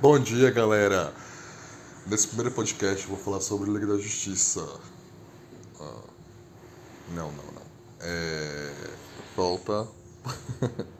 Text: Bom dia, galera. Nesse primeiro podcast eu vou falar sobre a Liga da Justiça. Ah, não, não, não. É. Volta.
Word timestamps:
Bom 0.00 0.18
dia, 0.18 0.50
galera. 0.50 1.12
Nesse 2.06 2.28
primeiro 2.28 2.50
podcast 2.52 3.02
eu 3.02 3.14
vou 3.14 3.18
falar 3.22 3.38
sobre 3.42 3.68
a 3.68 3.72
Liga 3.74 3.86
da 3.86 3.98
Justiça. 3.98 4.66
Ah, 5.78 6.02
não, 7.10 7.30
não, 7.30 7.44
não. 7.44 7.62
É. 8.00 8.72
Volta. 9.36 9.86